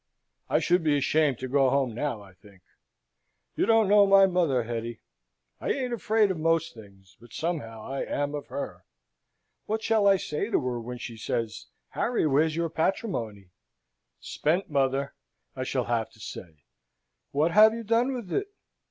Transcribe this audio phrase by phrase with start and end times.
[0.49, 2.63] I should be ashamed to go home now, I think.
[3.55, 4.99] You don't know my mother, Hetty.
[5.59, 8.83] I ain't afraid of most things; but, somehow, I am of her.
[9.67, 13.51] What shall I say to her, when she says, 'Harry, where's your patrimony?'
[14.19, 15.13] 'Spent, mother,'
[15.55, 16.63] I shall have to say.
[17.29, 18.49] 'What have you done with it?'